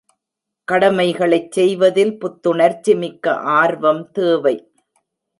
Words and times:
கடமைகளைச் 0.67 1.51
செய்வதில் 1.51 2.13
புத்துணர்ச்சி 2.19 2.95
மிக்க 2.95 3.35
ஆர்வம் 3.59 4.11
தேவை. 4.11 4.55